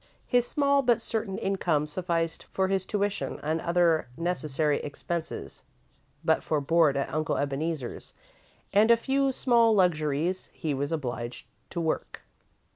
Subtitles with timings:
[0.25, 5.63] His small but certain income sufficed for his tuition and other necessary expenses,
[6.25, 8.15] but for board at Uncle Ebeneezer's
[8.73, 12.23] and a few small luxuries, he was obliged to work.